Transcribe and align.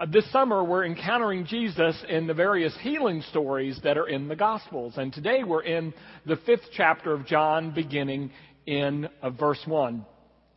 Uh, 0.00 0.06
this 0.06 0.30
summer, 0.30 0.62
we're 0.62 0.84
encountering 0.84 1.44
Jesus 1.44 1.96
in 2.08 2.28
the 2.28 2.34
various 2.34 2.72
healing 2.82 3.20
stories 3.30 3.80
that 3.82 3.98
are 3.98 4.06
in 4.06 4.28
the 4.28 4.36
Gospels. 4.36 4.94
And 4.96 5.12
today 5.12 5.42
we're 5.42 5.64
in 5.64 5.92
the 6.24 6.36
fifth 6.46 6.66
chapter 6.72 7.12
of 7.12 7.26
John, 7.26 7.72
beginning 7.74 8.30
in 8.64 9.08
uh, 9.22 9.30
verse 9.30 9.60
1. 9.66 10.06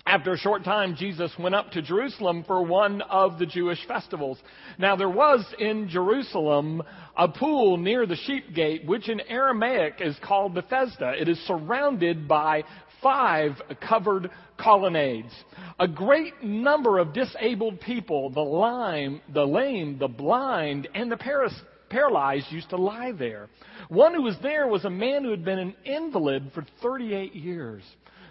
After 0.06 0.34
a 0.34 0.38
short 0.38 0.64
time, 0.64 0.96
Jesus 0.96 1.32
went 1.40 1.56
up 1.56 1.72
to 1.72 1.82
Jerusalem 1.82 2.44
for 2.46 2.64
one 2.64 3.02
of 3.02 3.40
the 3.40 3.48
Jewish 3.48 3.80
festivals. 3.88 4.38
Now 4.78 4.96
there 4.96 5.10
was 5.10 5.44
in 5.58 5.90
Jerusalem 5.90 6.84
a 7.18 7.28
pool 7.28 7.78
near 7.78 8.06
the 8.06 8.18
sheep 8.18 8.54
gate, 8.54 8.86
which 8.86 9.10
in 9.10 9.22
Aramaic 9.22 9.96
is 10.02 10.16
called 10.24 10.54
Bethesda. 10.54 11.14
It 11.20 11.28
is 11.28 11.40
surrounded 11.48 12.28
by 12.28 12.64
five 13.02 13.54
covered 13.88 14.30
colonnades. 14.58 15.34
A 15.80 15.88
great 15.88 16.44
number 16.44 17.00
of 17.00 17.14
disabled 17.14 17.82
people, 17.82 18.30
the 18.30 18.42
lame, 18.42 19.22
the 19.34 19.46
lame, 19.46 19.98
the 19.98 20.08
blind, 20.08 20.88
and 20.94 21.12
the 21.12 21.18
paras- 21.18 21.62
paralyzed 21.90 22.52
used 22.52 22.70
to 22.70 22.78
lie 22.78 23.12
there. 23.12 23.50
One 23.90 24.14
who 24.14 24.24
was 24.24 24.38
there 24.42 24.68
was 24.68 24.86
a 24.86 24.90
man 24.90 25.24
who 25.24 25.32
had 25.32 25.44
been 25.44 25.60
an 25.60 25.76
invalid 25.86 26.52
for 26.54 26.66
38 26.82 27.36
years. 27.36 27.84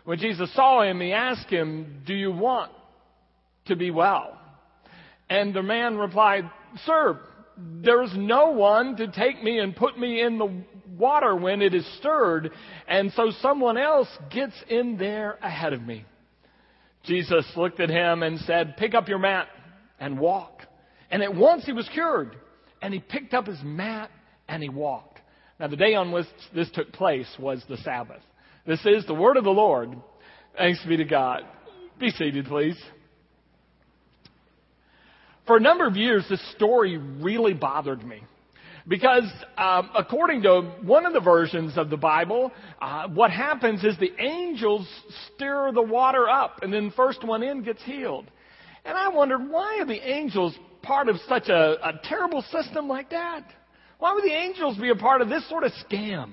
When 0.05 0.19
Jesus 0.19 0.52
saw 0.55 0.83
him, 0.83 1.00
he 1.00 1.12
asked 1.12 1.48
him, 1.48 2.02
Do 2.06 2.14
you 2.14 2.33
want 2.33 2.73
to 3.66 3.77
be 3.77 3.91
well? 3.91 4.39
And 5.28 5.55
the 5.55 5.62
man 5.62 5.98
replied, 5.98 6.50
Sir, 6.87 7.20
there 7.56 8.02
is 8.02 8.12
no 8.16 8.50
one 8.50 8.97
to 8.97 9.09
take 9.09 9.42
me 9.42 9.59
and 9.59 9.77
put 9.77 9.98
me 9.98 10.23
in 10.23 10.39
the 10.39 10.64
water 11.00 11.34
when 11.34 11.62
it 11.62 11.74
is 11.74 11.86
stirred, 11.98 12.50
and 12.86 13.12
so 13.12 13.32
someone 13.41 13.77
else 13.77 14.08
gets 14.30 14.54
in 14.68 14.96
there 14.98 15.38
ahead 15.42 15.72
of 15.72 15.82
me. 15.82 16.04
Jesus 17.04 17.45
looked 17.56 17.80
at 17.80 17.88
him 17.88 18.22
and 18.22 18.38
said, 18.41 18.77
Pick 18.77 18.95
up 18.95 19.08
your 19.08 19.18
mat 19.18 19.48
and 19.98 20.18
walk. 20.18 20.62
And 21.10 21.22
at 21.22 21.34
once 21.34 21.64
he 21.64 21.72
was 21.72 21.88
cured. 21.92 22.36
And 22.82 22.94
he 22.94 23.00
picked 23.00 23.34
up 23.34 23.46
his 23.46 23.60
mat 23.62 24.10
and 24.48 24.62
he 24.62 24.69
walked. 24.69 25.19
Now, 25.58 25.69
the 25.69 25.77
day 25.77 25.94
on 25.94 26.12
which 26.12 26.27
this 26.55 26.70
took 26.70 26.92
place 26.92 27.28
was 27.38 27.62
the 27.69 27.77
Sabbath. 27.78 28.22
This 28.66 28.84
is 28.86 29.06
the 29.06 29.14
word 29.14 29.36
of 29.36 29.44
the 29.44 29.50
Lord. 29.50 29.94
Thanks 30.56 30.82
be 30.86 30.97
to 30.97 31.05
God. 31.05 31.42
Be 31.98 32.10
seated, 32.10 32.47
please. 32.47 32.80
For 35.47 35.56
a 35.56 35.60
number 35.60 35.86
of 35.86 35.97
years, 35.97 36.25
this 36.30 36.41
story 36.53 36.97
really 36.97 37.55
bothered 37.55 38.06
me. 38.06 38.22
Because 38.89 39.25
um, 39.59 39.91
according 39.97 40.42
to 40.42 40.73
one 40.83 41.06
of 41.06 41.12
the 41.12 41.20
versions 41.20 41.77
of 41.77 41.91
the 41.91 41.97
Bible, 41.97 42.53
uh, 42.81 43.09
what 43.09 43.31
happens 43.31 43.84
is 43.84 43.97
the 43.98 44.12
angels 44.19 44.89
stir 45.34 45.72
the 45.72 45.83
water 45.83 46.28
up, 46.28 46.62
and 46.62 46.72
then 46.72 46.87
the 46.87 46.95
first 46.95 47.25
one 47.25 47.42
in 47.42 47.62
gets 47.62 47.83
healed. 47.83 48.27
And 48.84 48.97
I 48.97 49.09
wondered, 49.09 49.48
why 49.50 49.78
are 49.81 49.87
the 49.87 50.09
angels 50.09 50.55
part 50.83 51.09
of 51.09 51.17
such 51.28 51.48
a, 51.48 51.89
a 51.89 52.00
terrible 52.05 52.42
system 52.50 52.89
like 52.89 53.11
that? 53.11 53.45
Why 53.98 54.14
would 54.14 54.25
the 54.25 54.33
angels 54.33 54.78
be 54.78 54.89
a 54.89 54.97
part 54.97 55.20
of 55.20 55.28
this 55.28 55.47
sort 55.48 55.65
of 55.65 55.72
scam? 55.87 56.33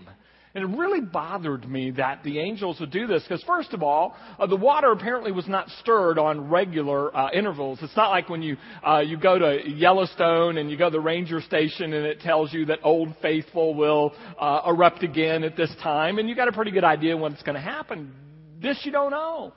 And 0.57 0.73
it 0.73 0.75
really 0.75 1.01
bothered 1.01 1.69
me 1.69 1.91
that 1.91 2.23
the 2.23 2.39
angels 2.39 2.79
would 2.79 2.89
do 2.89 3.05
this 3.05 3.21
because, 3.21 3.43
first 3.43 3.73
of 3.73 3.83
all, 3.83 4.15
uh, 4.39 4.47
the 4.47 4.55
water 4.55 4.91
apparently 4.91 5.31
was 5.31 5.47
not 5.47 5.69
stirred 5.81 6.17
on 6.17 6.49
regular 6.49 7.15
uh, 7.15 7.29
intervals. 7.31 7.77
It's 7.83 7.95
not 7.95 8.09
like 8.09 8.27
when 8.27 8.41
you 8.41 8.57
uh, 8.83 9.01
you 9.01 9.17
go 9.17 9.37
to 9.37 9.69
Yellowstone 9.69 10.57
and 10.57 10.71
you 10.71 10.75
go 10.75 10.85
to 10.89 10.93
the 10.93 10.99
ranger 10.99 11.41
station 11.41 11.93
and 11.93 12.07
it 12.07 12.21
tells 12.21 12.51
you 12.51 12.65
that 12.65 12.79
Old 12.81 13.13
Faithful 13.21 13.75
will 13.75 14.15
uh, 14.39 14.61
erupt 14.65 15.03
again 15.03 15.43
at 15.43 15.55
this 15.55 15.69
time, 15.83 16.17
and 16.17 16.27
you 16.27 16.33
got 16.35 16.47
a 16.47 16.51
pretty 16.51 16.71
good 16.71 16.83
idea 16.83 17.15
when 17.15 17.33
it's 17.33 17.43
going 17.43 17.53
to 17.53 17.61
happen. 17.61 18.11
This 18.59 18.81
you 18.83 18.91
don't 18.91 19.11
know. 19.11 19.53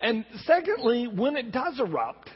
And 0.00 0.24
secondly, 0.44 1.08
when 1.08 1.36
it 1.36 1.50
does 1.50 1.80
erupt, 1.80 2.30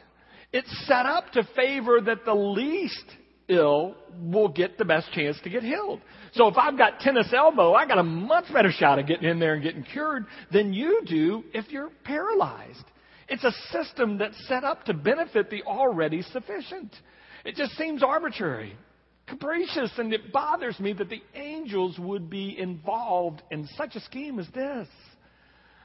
it's 0.53 0.87
set 0.89 1.07
up 1.07 1.31
to 1.35 1.49
favor 1.55 2.01
that 2.01 2.25
the 2.25 2.35
least 2.35 3.05
ill 3.49 3.95
will 4.21 4.49
get 4.49 4.79
the 4.79 4.85
best 4.85 5.11
chance 5.13 5.37
to 5.43 5.51
get 5.51 5.63
healed. 5.63 6.01
So 6.33 6.49
if 6.49 6.57
I've 6.57 6.77
got 6.77 7.01
tennis 7.01 7.33
elbow, 7.33 7.75
I 7.75 7.87
got 7.87 7.99
a 7.99 8.03
much 8.03 8.53
better 8.53 8.71
shot 8.71 8.99
of 8.99 9.07
getting 9.07 9.29
in 9.29 9.39
there 9.39 9.55
and 9.55 9.63
getting 9.63 9.83
cured 9.83 10.27
than 10.53 10.73
you 10.73 11.03
do 11.07 11.45
if 11.55 11.71
you're 11.71 11.91
paralyzed. 12.05 12.85
It's 13.29 13.45
a 13.45 13.53
system 13.71 14.19
that's 14.19 14.37
set 14.49 14.65
up 14.65 14.85
to 14.85 14.95
benefit 14.95 15.51
the 15.51 15.63
already 15.63 16.23
sufficient. 16.23 16.95
It 17.45 17.57
just 17.57 17.73
seems 17.77 18.03
arbitrary, 18.03 18.77
capricious, 19.27 19.93
and 19.99 20.13
it 20.13 20.33
bothers 20.33 20.79
me 20.81 20.93
that 20.95 21.09
the 21.09 21.23
angels 21.35 21.99
would 21.99 22.31
be 22.31 22.59
involved 22.59 23.43
in 23.51 23.67
such 23.77 23.97
a 23.97 24.01
scheme 24.01 24.39
as 24.39 24.49
this. 24.55 24.89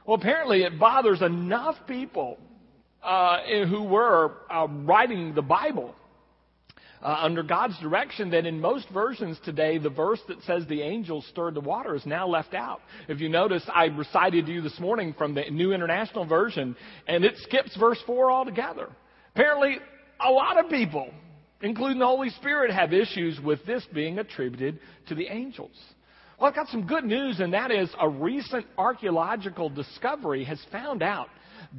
Well, 0.05 0.17
apparently 0.17 0.63
it 0.63 0.79
bothers 0.79 1.21
enough 1.21 1.75
people 1.87 2.37
uh, 3.01 3.39
who 3.69 3.83
were 3.83 4.31
uh, 4.49 4.67
writing 4.67 5.33
the 5.33 5.41
Bible 5.41 5.95
uh, 7.03 7.17
under 7.19 7.43
God's 7.43 7.77
direction 7.79 8.29
that 8.31 8.45
in 8.45 8.59
most 8.61 8.87
versions 8.89 9.37
today, 9.43 9.77
the 9.77 9.89
verse 9.89 10.21
that 10.29 10.41
says 10.43 10.63
the 10.67 10.81
angels 10.81 11.25
stirred 11.29 11.53
the 11.53 11.59
water 11.59 11.95
is 11.95 12.05
now 12.05 12.27
left 12.27 12.53
out. 12.53 12.81
If 13.09 13.19
you 13.19 13.27
notice, 13.27 13.63
I 13.73 13.85
recited 13.85 14.45
to 14.45 14.51
you 14.51 14.61
this 14.61 14.79
morning 14.79 15.13
from 15.17 15.35
the 15.35 15.43
New 15.51 15.73
International 15.73 16.25
Version, 16.25 16.75
and 17.07 17.25
it 17.25 17.35
skips 17.39 17.75
verse 17.77 17.99
4 18.05 18.31
altogether. 18.31 18.89
Apparently, 19.35 19.79
a 20.25 20.31
lot 20.31 20.63
of 20.63 20.69
people, 20.69 21.09
including 21.61 21.99
the 21.99 22.05
Holy 22.07 22.29
Spirit, 22.29 22.71
have 22.71 22.93
issues 22.93 23.37
with 23.41 23.65
this 23.65 23.85
being 23.93 24.19
attributed 24.19 24.79
to 25.09 25.15
the 25.15 25.27
angels. 25.27 25.75
Well, 26.39 26.49
I've 26.49 26.55
got 26.55 26.67
some 26.69 26.87
good 26.87 27.03
news, 27.03 27.41
and 27.41 27.53
that 27.53 27.71
is 27.71 27.89
a 27.99 28.07
recent 28.07 28.65
archaeological 28.77 29.69
discovery 29.69 30.45
has 30.45 30.59
found 30.71 31.03
out 31.03 31.27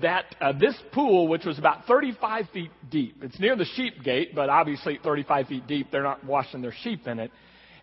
that 0.00 0.34
uh, 0.40 0.52
this 0.52 0.74
pool, 0.92 1.28
which 1.28 1.44
was 1.44 1.58
about 1.58 1.86
35 1.86 2.48
feet 2.50 2.70
deep, 2.90 3.16
it's 3.22 3.38
near 3.38 3.56
the 3.56 3.64
sheep 3.76 4.02
gate, 4.02 4.34
but 4.34 4.48
obviously 4.48 4.98
35 5.02 5.46
feet 5.46 5.66
deep, 5.66 5.90
they're 5.90 6.02
not 6.02 6.24
washing 6.24 6.62
their 6.62 6.74
sheep 6.82 7.06
in 7.06 7.18
it, 7.18 7.30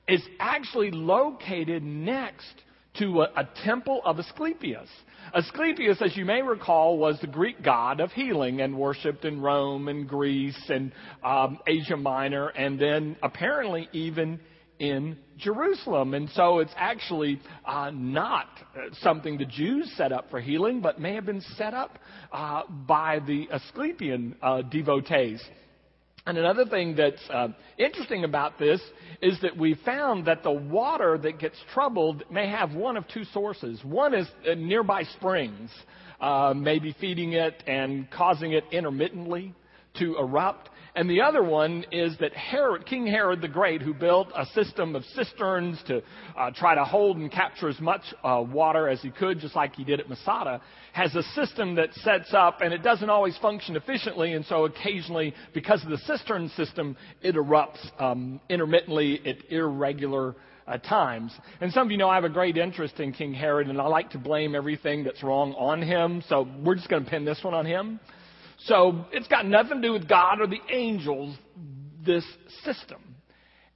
is 0.07 0.21
actually 0.39 0.91
located 0.91 1.83
next 1.83 2.53
to 2.99 3.21
a, 3.21 3.29
a 3.37 3.49
temple 3.63 4.01
of 4.03 4.19
Asclepius. 4.19 4.89
Asclepius, 5.33 6.01
as 6.01 6.17
you 6.17 6.25
may 6.25 6.41
recall, 6.41 6.97
was 6.97 7.17
the 7.21 7.27
Greek 7.27 7.63
god 7.63 8.01
of 8.01 8.11
healing 8.11 8.59
and 8.59 8.77
worshipped 8.77 9.23
in 9.23 9.39
Rome 9.39 9.87
and 9.87 10.07
Greece 10.07 10.61
and 10.69 10.91
um, 11.23 11.59
Asia 11.65 11.95
Minor, 11.95 12.47
and 12.49 12.77
then 12.77 13.15
apparently 13.23 13.87
even 13.93 14.39
in 14.81 15.15
Jerusalem. 15.37 16.15
And 16.15 16.27
so 16.31 16.57
it's 16.57 16.73
actually 16.75 17.39
uh, 17.63 17.91
not 17.93 18.47
something 19.01 19.37
the 19.37 19.45
Jews 19.45 19.93
set 19.95 20.11
up 20.11 20.31
for 20.31 20.41
healing, 20.41 20.81
but 20.81 20.99
may 20.99 21.13
have 21.13 21.25
been 21.25 21.41
set 21.55 21.75
up 21.75 21.99
uh, 22.33 22.63
by 22.67 23.19
the 23.19 23.47
Asclepian 23.51 24.35
uh, 24.41 24.63
devotees. 24.63 25.41
And 26.25 26.37
another 26.37 26.65
thing 26.65 26.95
that's 26.95 27.21
uh, 27.29 27.49
interesting 27.77 28.23
about 28.23 28.57
this 28.57 28.81
is 29.21 29.39
that 29.41 29.55
we 29.55 29.75
found 29.85 30.25
that 30.25 30.41
the 30.41 30.51
water 30.51 31.17
that 31.19 31.39
gets 31.39 31.57
troubled 31.73 32.23
may 32.31 32.47
have 32.47 32.73
one 32.73 32.97
of 32.97 33.07
two 33.07 33.23
sources. 33.25 33.79
One 33.83 34.15
is 34.15 34.27
uh, 34.49 34.55
nearby 34.55 35.03
springs, 35.03 35.69
uh, 36.19 36.55
maybe 36.55 36.95
feeding 36.99 37.33
it 37.33 37.63
and 37.67 38.09
causing 38.09 38.53
it 38.53 38.63
intermittently 38.71 39.53
to 39.99 40.17
erupt. 40.17 40.69
And 40.93 41.09
the 41.09 41.21
other 41.21 41.41
one 41.41 41.85
is 41.91 42.17
that 42.19 42.33
Herod, 42.33 42.85
King 42.85 43.07
Herod 43.07 43.41
the 43.41 43.47
Great, 43.47 43.81
who 43.81 43.93
built 43.93 44.27
a 44.35 44.45
system 44.47 44.93
of 44.95 45.05
cisterns 45.15 45.81
to 45.87 46.01
uh, 46.37 46.51
try 46.53 46.75
to 46.75 46.83
hold 46.83 47.15
and 47.15 47.31
capture 47.31 47.69
as 47.69 47.79
much 47.79 48.01
uh, 48.23 48.43
water 48.45 48.89
as 48.89 49.01
he 49.01 49.09
could, 49.09 49.39
just 49.39 49.55
like 49.55 49.73
he 49.75 49.85
did 49.85 50.01
at 50.01 50.09
Masada, 50.09 50.61
has 50.91 51.15
a 51.15 51.23
system 51.33 51.75
that 51.75 51.93
sets 51.93 52.33
up 52.33 52.59
and 52.59 52.73
it 52.73 52.83
doesn't 52.83 53.09
always 53.09 53.37
function 53.37 53.77
efficiently. 53.77 54.33
And 54.33 54.45
so 54.45 54.65
occasionally, 54.65 55.33
because 55.53 55.81
of 55.81 55.89
the 55.89 55.97
cistern 55.99 56.49
system, 56.49 56.97
it 57.21 57.35
erupts 57.35 57.79
um, 58.01 58.41
intermittently 58.49 59.21
at 59.25 59.49
irregular 59.49 60.35
uh, 60.67 60.77
times. 60.77 61.33
And 61.61 61.71
some 61.71 61.87
of 61.87 61.91
you 61.91 61.97
know 61.97 62.09
I 62.09 62.15
have 62.15 62.25
a 62.25 62.29
great 62.29 62.57
interest 62.57 62.99
in 62.99 63.13
King 63.13 63.33
Herod, 63.33 63.67
and 63.67 63.79
I 63.79 63.87
like 63.87 64.11
to 64.11 64.17
blame 64.17 64.55
everything 64.55 65.03
that's 65.05 65.23
wrong 65.23 65.53
on 65.53 65.81
him. 65.81 66.21
So 66.27 66.47
we're 66.63 66.75
just 66.75 66.89
going 66.89 67.03
to 67.03 67.09
pin 67.09 67.23
this 67.23 67.39
one 67.43 67.53
on 67.53 67.65
him. 67.65 67.99
So 68.65 69.05
it's 69.11 69.27
got 69.27 69.45
nothing 69.45 69.81
to 69.81 69.87
do 69.87 69.93
with 69.93 70.07
God 70.07 70.39
or 70.39 70.47
the 70.47 70.61
angels, 70.69 71.35
this 72.05 72.25
system. 72.63 73.11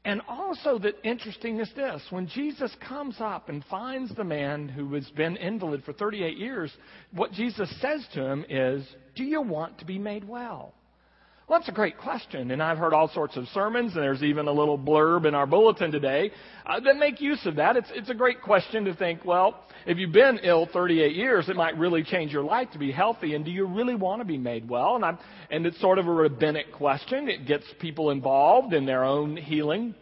And 0.04 0.22
also, 0.28 0.78
that 0.80 0.94
interesting 1.04 1.60
is 1.60 1.70
this 1.76 2.00
when 2.12 2.28
Jesus 2.28 2.76
comes 2.88 3.16
up 3.20 3.50
and 3.50 3.66
finds 3.66 4.14
the 4.14 4.24
man 4.24 4.70
who 4.70 4.94
has 4.94 5.10
been 5.12 5.36
invalid 5.36 5.84
for 5.84 5.94
38 5.94 6.38
years, 6.38 6.72
what 7.12 7.32
Jesus 7.32 7.74
says 7.82 8.06
to 8.14 8.24
him 8.24 8.46
is, 8.48 8.86
Do 9.16 9.24
you 9.24 9.42
want 9.42 9.80
to 9.80 9.86
be 9.86 9.98
made 9.98 10.28
well? 10.28 10.76
Well, 11.48 11.60
that's 11.60 11.70
a 11.70 11.74
great 11.74 12.00
question, 12.00 12.50
and 12.50 12.62
I've 12.62 12.80
heard 12.80 12.92
all 12.92 13.08
sorts 13.08 13.38
of 13.38 13.48
sermons, 13.50 13.94
and 13.94 14.02
there's 14.02 14.24
even 14.24 14.48
a 14.48 14.52
little 14.52 14.80
blurb 14.80 15.28
in 15.28 15.36
our 15.36 15.46
bulletin 15.46 15.92
today 15.92 16.32
uh, 16.66 16.80
that 16.80 16.98
make 16.98 17.22
use 17.22 17.46
of 17.46 17.58
that. 17.58 17.78
It's, 17.78 17.90
it's 17.94 18.10
a 18.10 18.16
great 18.16 18.42
question 18.42 18.84
to 18.86 18.96
think, 18.96 19.24
well, 19.24 19.64
if 19.86 20.00
you've 20.00 20.12
been 20.12 20.40
ill 20.42 20.68
38 20.74 21.16
years, 21.16 21.48
it 21.48 21.56
might 21.56 21.78
really 21.78 22.02
change 22.02 22.34
your 22.34 22.42
life 22.42 22.72
to 22.72 22.80
be 22.80 22.92
healthy, 22.92 23.36
and 23.36 23.46
do 23.46 23.52
you 23.52 23.68
really 23.68 23.94
want 23.94 24.22
to 24.22 24.26
be 24.26 24.40
made 24.40 24.68
well? 24.68 24.96
And, 24.96 25.06
I'm, 25.06 25.20
and 25.52 25.68
it's 25.68 25.80
sort 25.80 26.00
of 26.00 26.08
a 26.08 26.12
rabbinic 26.12 26.72
question. 26.72 27.30
It 27.30 27.46
gets 27.46 27.66
people 27.80 28.10
involved 28.10 28.74
in 28.74 28.88
their 28.88 29.04
own 29.04 29.38
healing. 29.38 29.94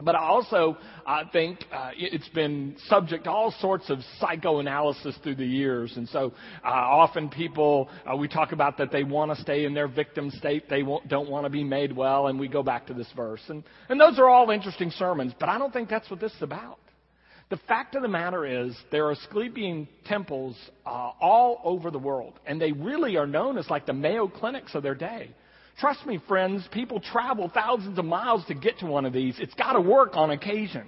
But 0.00 0.16
I 0.16 0.20
also 0.20 0.76
uh, 1.06 1.24
think 1.32 1.60
uh, 1.72 1.90
it's 1.96 2.28
been 2.30 2.76
subject 2.86 3.24
to 3.24 3.30
all 3.30 3.52
sorts 3.60 3.88
of 3.90 3.98
psychoanalysis 4.18 5.16
through 5.22 5.36
the 5.36 5.46
years. 5.46 5.92
And 5.96 6.08
so 6.08 6.32
uh, 6.64 6.68
often 6.68 7.28
people, 7.28 7.88
uh, 8.10 8.16
we 8.16 8.26
talk 8.26 8.52
about 8.52 8.78
that 8.78 8.90
they 8.90 9.04
want 9.04 9.34
to 9.34 9.40
stay 9.40 9.64
in 9.64 9.74
their 9.74 9.88
victim 9.88 10.30
state. 10.30 10.68
They 10.68 10.82
don't 11.08 11.30
want 11.30 11.44
to 11.44 11.50
be 11.50 11.62
made 11.62 11.94
well. 11.94 12.26
And 12.28 12.40
we 12.40 12.48
go 12.48 12.62
back 12.62 12.86
to 12.88 12.94
this 12.94 13.08
verse. 13.14 13.42
And, 13.48 13.62
and 13.88 14.00
those 14.00 14.18
are 14.18 14.28
all 14.28 14.50
interesting 14.50 14.90
sermons. 14.90 15.34
But 15.38 15.48
I 15.48 15.58
don't 15.58 15.72
think 15.72 15.88
that's 15.88 16.10
what 16.10 16.20
this 16.20 16.32
is 16.32 16.42
about. 16.42 16.78
The 17.50 17.58
fact 17.68 17.94
of 17.94 18.02
the 18.02 18.08
matter 18.08 18.46
is, 18.46 18.74
there 18.90 19.06
are 19.06 19.12
Asclepian 19.12 19.86
temples 20.06 20.56
uh, 20.86 21.10
all 21.20 21.60
over 21.64 21.90
the 21.90 21.98
world. 21.98 22.40
And 22.46 22.60
they 22.60 22.72
really 22.72 23.18
are 23.18 23.26
known 23.26 23.58
as 23.58 23.68
like 23.68 23.84
the 23.84 23.92
Mayo 23.92 24.26
Clinics 24.26 24.74
of 24.74 24.82
their 24.82 24.94
day. 24.94 25.30
Trust 25.78 26.06
me, 26.06 26.20
friends, 26.28 26.66
people 26.72 27.00
travel 27.00 27.50
thousands 27.52 27.98
of 27.98 28.04
miles 28.04 28.44
to 28.46 28.54
get 28.54 28.78
to 28.80 28.86
one 28.86 29.04
of 29.04 29.12
these. 29.12 29.36
It's 29.38 29.54
got 29.54 29.72
to 29.72 29.80
work 29.80 30.10
on 30.14 30.30
occasion, 30.30 30.86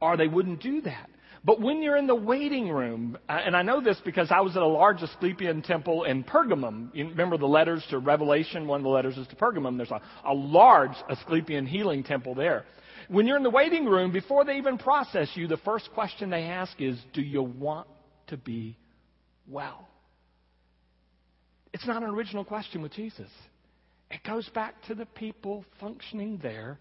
or 0.00 0.16
they 0.16 0.28
wouldn't 0.28 0.62
do 0.62 0.80
that. 0.82 1.10
But 1.42 1.60
when 1.60 1.82
you're 1.82 1.96
in 1.96 2.06
the 2.06 2.14
waiting 2.14 2.68
room, 2.68 3.16
uh, 3.28 3.38
and 3.44 3.56
I 3.56 3.62
know 3.62 3.80
this 3.80 3.98
because 4.04 4.30
I 4.30 4.40
was 4.40 4.56
at 4.56 4.62
a 4.62 4.66
large 4.66 5.02
Asclepian 5.02 5.62
temple 5.62 6.04
in 6.04 6.22
Pergamum. 6.22 6.90
You 6.94 7.08
remember 7.08 7.38
the 7.38 7.46
letters 7.46 7.84
to 7.90 7.98
Revelation? 7.98 8.66
One 8.66 8.80
of 8.80 8.84
the 8.84 8.90
letters 8.90 9.16
is 9.16 9.26
to 9.28 9.36
Pergamum. 9.36 9.78
There's 9.78 9.90
a, 9.90 10.02
a 10.24 10.34
large 10.34 10.94
Asclepian 11.08 11.66
healing 11.66 12.02
temple 12.02 12.34
there. 12.34 12.64
When 13.08 13.26
you're 13.26 13.38
in 13.38 13.42
the 13.42 13.50
waiting 13.50 13.86
room, 13.86 14.12
before 14.12 14.44
they 14.44 14.58
even 14.58 14.76
process 14.76 15.30
you, 15.34 15.48
the 15.48 15.56
first 15.58 15.90
question 15.94 16.28
they 16.28 16.44
ask 16.44 16.78
is, 16.78 16.98
Do 17.14 17.22
you 17.22 17.42
want 17.42 17.88
to 18.26 18.36
be 18.36 18.76
well? 19.48 19.88
It's 21.72 21.86
not 21.86 22.02
an 22.02 22.10
original 22.10 22.44
question 22.44 22.82
with 22.82 22.92
Jesus. 22.92 23.30
It 24.10 24.22
goes 24.24 24.48
back 24.50 24.74
to 24.88 24.94
the 24.94 25.06
people 25.06 25.64
functioning 25.78 26.38
there 26.42 26.78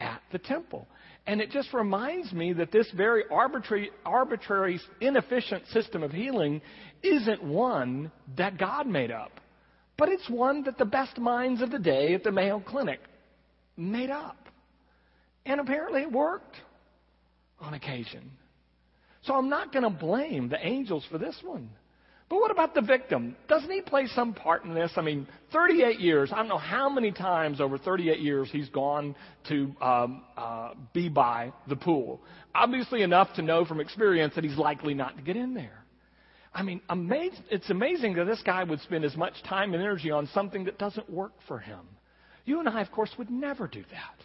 at 0.00 0.20
the 0.32 0.38
temple. 0.38 0.86
And 1.26 1.40
it 1.40 1.50
just 1.50 1.72
reminds 1.72 2.32
me 2.32 2.52
that 2.54 2.72
this 2.72 2.90
very 2.96 3.22
arbitrary, 3.30 3.90
arbitrary, 4.04 4.80
inefficient 5.00 5.66
system 5.68 6.02
of 6.02 6.10
healing 6.10 6.60
isn't 7.02 7.42
one 7.42 8.10
that 8.36 8.58
God 8.58 8.88
made 8.88 9.12
up, 9.12 9.30
but 9.96 10.08
it's 10.08 10.28
one 10.28 10.64
that 10.64 10.78
the 10.78 10.84
best 10.84 11.18
minds 11.18 11.62
of 11.62 11.70
the 11.70 11.78
day 11.78 12.14
at 12.14 12.24
the 12.24 12.32
Mayo 12.32 12.58
Clinic 12.58 13.00
made 13.76 14.10
up. 14.10 14.48
And 15.46 15.60
apparently 15.60 16.02
it 16.02 16.10
worked 16.10 16.56
on 17.60 17.74
occasion. 17.74 18.32
So 19.22 19.34
I'm 19.34 19.48
not 19.48 19.72
going 19.72 19.84
to 19.84 19.90
blame 19.90 20.48
the 20.48 20.64
angels 20.64 21.06
for 21.10 21.18
this 21.18 21.36
one. 21.42 21.70
But 22.32 22.40
what 22.40 22.50
about 22.50 22.74
the 22.74 22.80
victim? 22.80 23.36
Doesn't 23.46 23.70
he 23.70 23.82
play 23.82 24.06
some 24.06 24.32
part 24.32 24.64
in 24.64 24.72
this? 24.72 24.90
I 24.96 25.02
mean, 25.02 25.26
38 25.52 26.00
years. 26.00 26.32
I 26.32 26.36
don't 26.36 26.48
know 26.48 26.56
how 26.56 26.88
many 26.88 27.12
times 27.12 27.60
over 27.60 27.76
38 27.76 28.20
years 28.20 28.48
he's 28.50 28.70
gone 28.70 29.14
to 29.48 29.70
um, 29.82 30.22
uh, 30.34 30.70
be 30.94 31.10
by 31.10 31.52
the 31.68 31.76
pool. 31.76 32.22
Obviously, 32.54 33.02
enough 33.02 33.34
to 33.34 33.42
know 33.42 33.66
from 33.66 33.80
experience 33.80 34.34
that 34.34 34.44
he's 34.44 34.56
likely 34.56 34.94
not 34.94 35.14
to 35.18 35.22
get 35.22 35.36
in 35.36 35.52
there. 35.52 35.84
I 36.54 36.62
mean, 36.62 36.80
amaz- 36.88 37.38
it's 37.50 37.68
amazing 37.68 38.14
that 38.14 38.24
this 38.24 38.40
guy 38.40 38.64
would 38.64 38.80
spend 38.80 39.04
as 39.04 39.14
much 39.14 39.34
time 39.42 39.74
and 39.74 39.82
energy 39.82 40.10
on 40.10 40.26
something 40.28 40.64
that 40.64 40.78
doesn't 40.78 41.10
work 41.10 41.32
for 41.46 41.58
him. 41.58 41.80
You 42.46 42.60
and 42.60 42.68
I, 42.70 42.80
of 42.80 42.90
course, 42.92 43.10
would 43.18 43.28
never 43.28 43.68
do 43.68 43.82
that. 43.90 44.24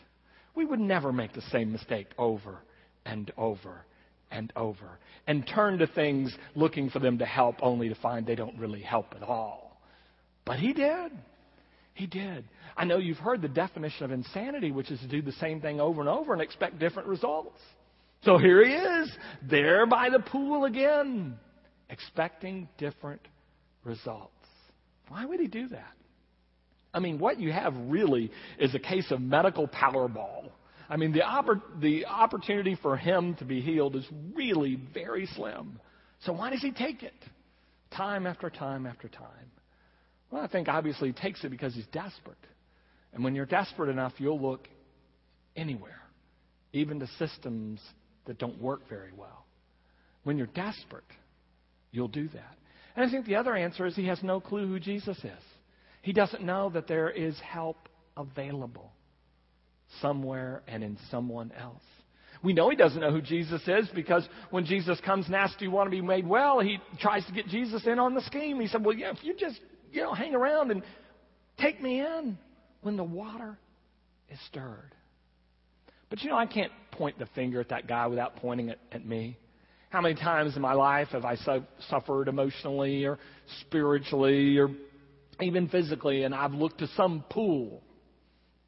We 0.55 0.63
would 0.63 0.79
never 0.79 1.11
make 1.11 1.33
the 1.33 1.41
same 1.51 1.73
mistake 1.73 2.07
over 2.17 2.59
and 3.05 3.33
over 3.35 3.83
and 4.31 4.51
over 4.55 4.99
and 5.25 5.47
turn 5.47 5.77
to 5.79 5.87
things 5.87 6.35
looking 6.55 6.89
for 6.89 6.99
them 6.99 7.17
to 7.17 7.25
help 7.25 7.57
only 7.61 7.89
to 7.89 7.95
find 7.95 8.25
they 8.25 8.35
don't 8.35 8.57
really 8.57 8.81
help 8.81 9.13
at 9.15 9.23
all. 9.23 9.79
But 10.45 10.59
he 10.59 10.73
did. 10.73 11.11
He 11.93 12.07
did. 12.07 12.45
I 12.75 12.85
know 12.85 12.97
you've 12.97 13.17
heard 13.17 13.41
the 13.41 13.47
definition 13.47 14.05
of 14.05 14.11
insanity, 14.11 14.71
which 14.71 14.91
is 14.91 14.99
to 14.99 15.07
do 15.07 15.21
the 15.21 15.31
same 15.33 15.61
thing 15.61 15.81
over 15.81 15.99
and 15.99 16.09
over 16.09 16.31
and 16.31 16.41
expect 16.41 16.79
different 16.79 17.07
results. 17.07 17.59
So 18.23 18.37
here 18.37 18.63
he 18.63 18.73
is, 18.73 19.11
there 19.43 19.85
by 19.85 20.09
the 20.09 20.19
pool 20.19 20.65
again, 20.65 21.37
expecting 21.89 22.67
different 22.77 23.21
results. 23.83 24.31
Why 25.09 25.25
would 25.25 25.39
he 25.39 25.47
do 25.47 25.67
that? 25.69 25.93
I 26.93 26.99
mean, 26.99 27.19
what 27.19 27.39
you 27.39 27.51
have 27.51 27.73
really 27.75 28.31
is 28.59 28.73
a 28.73 28.79
case 28.79 29.11
of 29.11 29.21
medical 29.21 29.67
powerball. 29.67 30.49
I 30.89 30.97
mean, 30.97 31.11
the, 31.11 31.19
oppor- 31.21 31.81
the 31.81 32.05
opportunity 32.05 32.77
for 32.81 32.95
him 32.95 33.35
to 33.35 33.45
be 33.45 33.61
healed 33.61 33.95
is 33.95 34.05
really 34.33 34.79
very 34.93 35.25
slim. 35.35 35.79
So 36.21 36.33
why 36.33 36.49
does 36.49 36.61
he 36.61 36.71
take 36.71 37.03
it? 37.03 37.13
Time 37.95 38.25
after 38.25 38.49
time 38.49 38.85
after 38.85 39.07
time. 39.07 39.51
Well, 40.31 40.41
I 40.41 40.47
think 40.47 40.67
obviously 40.67 41.09
he 41.09 41.13
takes 41.13 41.43
it 41.43 41.49
because 41.49 41.73
he's 41.73 41.87
desperate. 41.87 42.37
And 43.13 43.23
when 43.23 43.35
you're 43.35 43.45
desperate 43.45 43.89
enough, 43.89 44.13
you'll 44.17 44.41
look 44.41 44.67
anywhere, 45.55 46.01
even 46.73 46.99
to 46.99 47.07
systems 47.19 47.81
that 48.25 48.37
don't 48.37 48.61
work 48.61 48.87
very 48.89 49.11
well. 49.15 49.45
When 50.23 50.37
you're 50.37 50.47
desperate, 50.47 51.05
you'll 51.91 52.09
do 52.09 52.27
that. 52.29 52.57
And 52.95 53.05
I 53.05 53.11
think 53.11 53.25
the 53.25 53.35
other 53.35 53.55
answer 53.55 53.85
is 53.85 53.95
he 53.95 54.07
has 54.07 54.21
no 54.23 54.39
clue 54.39 54.67
who 54.67 54.79
Jesus 54.79 55.17
is. 55.17 55.43
He 56.01 56.13
doesn't 56.13 56.43
know 56.43 56.69
that 56.71 56.87
there 56.87 57.09
is 57.09 57.37
help 57.39 57.77
available 58.15 58.91
somewhere 60.01 60.63
and 60.67 60.83
in 60.83 60.97
someone 61.09 61.51
else. 61.59 61.81
We 62.43 62.53
know 62.53 62.69
he 62.69 62.75
doesn't 62.75 62.99
know 62.99 63.11
who 63.11 63.21
Jesus 63.21 63.61
is 63.67 63.89
because 63.95 64.27
when 64.51 64.65
Jesus 64.65 64.99
comes 65.01 65.25
and 65.25 65.35
asks, 65.35 65.57
Do 65.57 65.65
you 65.65 65.71
want 65.71 65.87
to 65.87 65.91
be 65.91 66.01
made 66.01 66.27
well? 66.27 66.59
he 66.59 66.79
tries 66.99 67.25
to 67.25 67.31
get 67.31 67.47
Jesus 67.47 67.85
in 67.87 67.99
on 67.99 68.13
the 68.13 68.21
scheme. 68.21 68.59
He 68.59 68.67
said, 68.67 68.85
Well, 68.85 68.95
yeah, 68.95 69.11
if 69.11 69.23
you 69.23 69.35
just, 69.35 69.59
you 69.91 70.01
know, 70.01 70.13
hang 70.13 70.35
around 70.35 70.71
and 70.71 70.83
take 71.59 71.81
me 71.81 71.99
in 71.99 72.37
when 72.81 72.95
the 72.95 73.03
water 73.03 73.57
is 74.29 74.39
stirred. 74.47 74.93
But 76.09 76.21
you 76.21 76.29
know, 76.29 76.37
I 76.37 76.45
can't 76.45 76.71
point 76.91 77.19
the 77.19 77.25
finger 77.27 77.59
at 77.59 77.69
that 77.69 77.87
guy 77.87 78.07
without 78.07 78.37
pointing 78.37 78.69
it 78.69 78.79
at 78.91 79.05
me. 79.05 79.37
How 79.89 80.01
many 80.01 80.15
times 80.15 80.55
in 80.55 80.61
my 80.61 80.73
life 80.73 81.09
have 81.09 81.25
I 81.25 81.35
su- 81.35 81.65
suffered 81.89 82.27
emotionally 82.27 83.05
or 83.05 83.19
spiritually 83.61 84.57
or 84.57 84.69
even 85.41 85.69
physically, 85.69 86.23
and 86.23 86.33
I've 86.35 86.53
looked 86.53 86.79
to 86.79 86.87
some 86.95 87.23
pool 87.29 87.81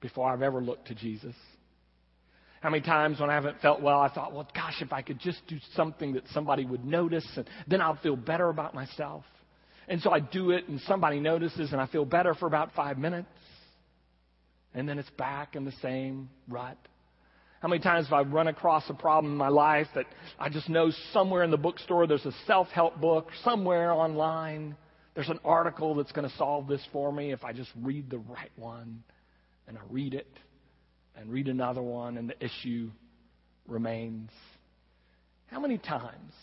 before 0.01 0.31
I've 0.31 0.41
ever 0.41 0.61
looked 0.61 0.87
to 0.87 0.95
Jesus. 0.95 1.35
How 2.61 2.69
many 2.69 2.83
times 2.83 3.19
when 3.19 3.29
I 3.29 3.35
haven't 3.35 3.61
felt 3.61 3.81
well, 3.81 3.99
I 3.99 4.09
thought, 4.09 4.33
well, 4.33 4.47
gosh, 4.53 4.81
if 4.81 4.91
I 4.91 5.01
could 5.01 5.19
just 5.19 5.39
do 5.47 5.57
something 5.75 6.13
that 6.13 6.23
somebody 6.33 6.65
would 6.65 6.83
notice, 6.83 7.25
and 7.35 7.47
then 7.67 7.81
I'll 7.81 7.97
feel 7.97 8.17
better 8.17 8.49
about 8.49 8.73
myself. 8.73 9.23
And 9.87 10.01
so 10.01 10.11
I 10.11 10.19
do 10.19 10.51
it, 10.51 10.67
and 10.67 10.79
somebody 10.81 11.19
notices, 11.19 11.71
and 11.71 11.79
I 11.79 11.87
feel 11.87 12.05
better 12.05 12.33
for 12.33 12.47
about 12.47 12.73
five 12.75 12.97
minutes. 12.97 13.29
And 14.73 14.87
then 14.87 14.99
it's 14.99 15.09
back 15.11 15.55
in 15.55 15.63
the 15.63 15.73
same 15.81 16.29
rut. 16.49 16.77
How 17.61 17.69
many 17.69 17.81
times 17.81 18.07
have 18.07 18.13
I 18.13 18.21
run 18.21 18.47
across 18.47 18.83
a 18.89 18.93
problem 18.93 19.33
in 19.33 19.37
my 19.37 19.49
life 19.49 19.87
that 19.95 20.05
I 20.37 20.49
just 20.49 20.69
know 20.69 20.91
somewhere 21.11 21.43
in 21.43 21.51
the 21.51 21.57
bookstore 21.57 22.07
there's 22.07 22.25
a 22.25 22.33
self 22.45 22.67
help 22.69 23.01
book, 23.01 23.29
somewhere 23.43 23.91
online 23.91 24.75
there's 25.19 25.29
an 25.29 25.39
article 25.43 25.95
that's 25.95 26.13
going 26.13 26.29
to 26.29 26.35
solve 26.37 26.67
this 26.67 26.81
for 26.93 27.11
me 27.11 27.33
if 27.33 27.43
I 27.43 27.51
just 27.51 27.69
read 27.81 28.09
the 28.09 28.19
right 28.19 28.51
one? 28.55 29.03
And 29.69 29.77
I 29.77 29.81
read 29.89 30.15
it 30.15 30.27
and 31.15 31.31
read 31.31 31.47
another 31.47 31.81
one, 31.81 32.17
and 32.17 32.27
the 32.27 32.43
issue 32.43 32.89
remains. 33.67 34.31
How 35.45 35.59
many 35.59 35.77
times 35.77 36.33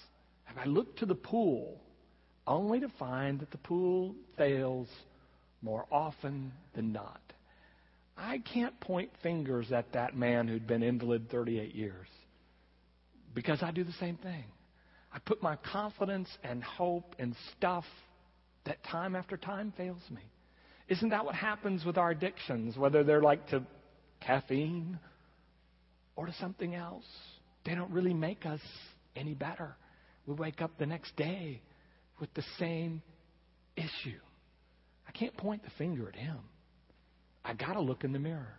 have 0.45 0.57
I 0.57 0.65
looked 0.65 1.01
to 1.01 1.07
the 1.07 1.15
pool 1.17 1.81
only 2.47 2.81
to 2.81 2.89
find 3.01 3.41
that 3.41 3.51
the 3.51 3.59
pool 3.59 4.15
fails 4.39 4.89
more 5.61 5.87
often 5.91 6.53
than 6.75 6.93
not? 6.93 7.21
I 8.17 8.39
can't 8.39 8.79
point 8.81 9.11
fingers 9.23 9.73
at 9.73 9.93
that 9.93 10.17
man 10.17 10.47
who'd 10.47 10.67
been 10.67 10.85
invalid 10.85 11.29
38 11.29 11.75
years 11.75 12.07
because 13.35 13.59
I 13.61 13.73
do 13.73 13.83
the 13.83 13.93
same 13.93 14.17
thing. 14.17 14.45
I 15.13 15.19
put 15.19 15.43
my 15.43 15.57
confidence 15.57 16.29
and 16.45 16.63
hope 16.63 17.17
in 17.19 17.35
stuff 17.57 17.85
that 18.65 18.83
time 18.85 19.17
after 19.17 19.37
time 19.37 19.73
fails 19.77 20.03
me. 20.11 20.23
Isn't 20.89 21.09
that 21.09 21.25
what 21.25 21.35
happens 21.35 21.85
with 21.85 21.99
our 21.99 22.11
addictions, 22.11 22.77
whether 22.77 23.03
they're 23.03 23.23
like 23.23 23.49
to 23.49 23.63
caffeine 24.21 24.99
or 26.15 26.27
to 26.27 26.35
something 26.35 26.75
else? 26.75 27.05
They 27.65 27.75
don't 27.75 27.91
really 27.91 28.15
make 28.15 28.47
us 28.47 28.61
any 29.17 29.35
better. 29.35 29.77
We 30.27 30.35
wake 30.35 30.63
up 30.63 30.79
the 30.79 30.87
next 30.87 31.17
day 31.17 31.61
with 32.21 32.33
the 32.35 32.45
same 32.59 33.03
issue. 33.77 34.19
I 35.09 35.13
can't 35.13 35.37
point 35.37 35.65
the 35.65 35.71
finger 35.79 36.09
at 36.09 36.17
him. 36.17 36.39
I 37.45 37.55
got 37.55 37.75
to 37.75 37.81
look 37.81 38.05
in 38.05 38.13
the 38.13 38.19
mirror. 38.19 38.55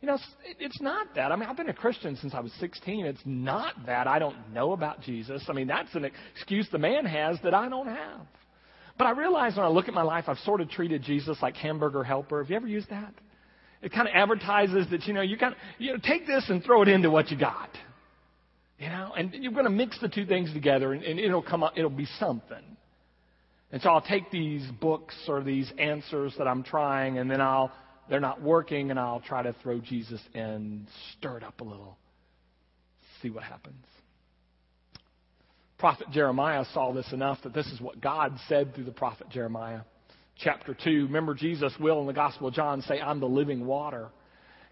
You 0.00 0.06
know, 0.06 0.18
it's 0.60 0.80
not 0.80 1.14
that. 1.16 1.32
I 1.32 1.36
mean, 1.36 1.48
I've 1.48 1.56
been 1.56 1.68
a 1.68 1.74
Christian 1.74 2.16
since 2.16 2.32
I 2.32 2.40
was 2.40 2.52
16. 2.60 3.04
It's 3.04 3.20
not 3.24 3.74
that 3.86 4.06
I 4.06 4.20
don't 4.20 4.52
know 4.52 4.72
about 4.72 5.00
Jesus. 5.02 5.42
I 5.48 5.52
mean, 5.52 5.66
that's 5.66 5.92
an 5.94 6.08
excuse 6.34 6.68
the 6.70 6.78
man 6.78 7.04
has 7.04 7.36
that 7.42 7.52
I 7.52 7.68
don't 7.68 7.88
have. 7.88 8.26
But 8.98 9.06
I 9.06 9.10
realize 9.12 9.56
when 9.56 9.64
I 9.64 9.68
look 9.68 9.88
at 9.88 9.94
my 9.94 10.02
life, 10.02 10.24
I've 10.26 10.38
sort 10.38 10.60
of 10.60 10.68
treated 10.68 11.02
Jesus 11.02 11.38
like 11.40 11.54
hamburger 11.56 12.02
helper. 12.02 12.42
Have 12.42 12.50
you 12.50 12.56
ever 12.56 12.66
used 12.66 12.90
that? 12.90 13.14
It 13.80 13.92
kind 13.92 14.08
of 14.08 14.14
advertises 14.14 14.86
that, 14.90 15.04
you 15.04 15.14
know, 15.14 15.20
you 15.20 15.38
kind 15.38 15.54
of, 15.54 15.58
you 15.78 15.92
know, 15.92 15.98
take 16.02 16.26
this 16.26 16.44
and 16.48 16.64
throw 16.64 16.82
it 16.82 16.88
into 16.88 17.10
what 17.10 17.30
you 17.30 17.38
got. 17.38 17.70
You 18.78 18.88
know, 18.88 19.12
and 19.16 19.32
you're 19.34 19.52
going 19.52 19.64
to 19.64 19.70
mix 19.70 20.00
the 20.00 20.08
two 20.08 20.26
things 20.26 20.52
together 20.52 20.92
and, 20.92 21.02
and 21.02 21.18
it'll 21.18 21.42
come 21.42 21.62
up, 21.62 21.74
it'll 21.76 21.90
be 21.90 22.08
something. 22.18 22.62
And 23.70 23.82
so 23.82 23.90
I'll 23.90 24.00
take 24.00 24.30
these 24.30 24.68
books 24.80 25.14
or 25.28 25.42
these 25.42 25.70
answers 25.78 26.34
that 26.38 26.46
I'm 26.46 26.62
trying 26.62 27.18
and 27.18 27.30
then 27.30 27.40
I'll, 27.40 27.72
they're 28.08 28.20
not 28.20 28.40
working 28.42 28.90
and 28.90 28.98
I'll 28.98 29.20
try 29.20 29.42
to 29.42 29.54
throw 29.62 29.80
Jesus 29.80 30.20
in, 30.34 30.86
stir 31.18 31.38
it 31.38 31.44
up 31.44 31.60
a 31.60 31.64
little 31.64 31.98
see 33.22 33.30
what 33.30 33.44
happens. 33.44 33.84
Prophet 35.78 36.10
Jeremiah 36.10 36.64
saw 36.74 36.92
this 36.92 37.12
enough 37.12 37.38
that 37.44 37.54
this 37.54 37.66
is 37.66 37.80
what 37.80 38.00
God 38.00 38.36
said 38.48 38.74
through 38.74 38.84
the 38.84 38.90
prophet 38.90 39.28
Jeremiah. 39.30 39.82
Chapter 40.36 40.74
2, 40.74 41.06
remember 41.06 41.34
Jesus 41.34 41.72
will 41.78 42.00
in 42.00 42.06
the 42.06 42.12
Gospel 42.12 42.48
of 42.48 42.54
John 42.54 42.82
say, 42.82 43.00
I'm 43.00 43.20
the 43.20 43.26
living 43.26 43.64
water. 43.64 44.08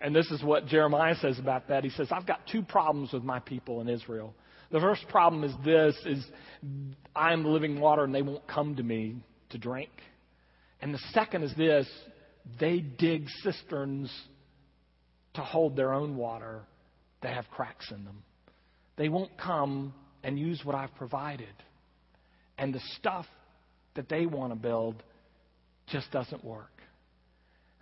And 0.00 0.14
this 0.14 0.30
is 0.30 0.42
what 0.42 0.66
Jeremiah 0.66 1.14
says 1.16 1.38
about 1.38 1.68
that. 1.68 1.84
He 1.84 1.90
says, 1.90 2.08
I've 2.10 2.26
got 2.26 2.40
two 2.50 2.62
problems 2.62 3.12
with 3.12 3.22
my 3.22 3.38
people 3.38 3.80
in 3.80 3.88
Israel. 3.88 4.34
The 4.70 4.80
first 4.80 5.06
problem 5.08 5.44
is 5.44 5.52
this 5.64 5.96
is 6.06 6.24
I 7.14 7.32
am 7.32 7.44
the 7.44 7.50
living 7.50 7.80
water 7.80 8.02
and 8.02 8.14
they 8.14 8.22
won't 8.22 8.46
come 8.48 8.74
to 8.76 8.82
me 8.82 9.16
to 9.50 9.58
drink. 9.58 9.90
And 10.80 10.92
the 10.92 11.00
second 11.12 11.44
is 11.44 11.54
this 11.56 11.88
they 12.58 12.78
dig 12.80 13.28
cisterns 13.42 14.12
to 15.34 15.40
hold 15.40 15.76
their 15.76 15.92
own 15.92 16.16
water 16.16 16.62
that 17.22 17.34
have 17.34 17.48
cracks 17.50 17.90
in 17.90 18.04
them. 18.04 18.22
They 18.96 19.08
won't 19.08 19.36
come 19.38 19.94
and 20.26 20.36
use 20.36 20.60
what 20.64 20.74
I've 20.74 20.94
provided. 20.96 21.54
And 22.58 22.74
the 22.74 22.80
stuff 22.98 23.26
that 23.94 24.08
they 24.08 24.26
want 24.26 24.52
to 24.52 24.56
build 24.56 25.00
just 25.86 26.10
doesn't 26.10 26.44
work. 26.44 26.72